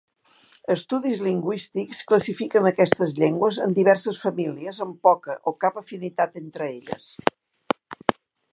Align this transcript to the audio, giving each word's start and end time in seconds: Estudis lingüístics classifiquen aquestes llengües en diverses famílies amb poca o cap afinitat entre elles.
Estudis 0.75 1.19
lingüístics 1.25 1.99
classifiquen 2.11 2.69
aquestes 2.69 3.13
llengües 3.19 3.59
en 3.67 3.75
diverses 3.81 4.23
famílies 4.23 4.81
amb 4.89 4.97
poca 5.09 5.39
o 5.53 5.55
cap 5.67 5.81
afinitat 5.85 6.41
entre 6.45 6.71
elles. 6.73 7.07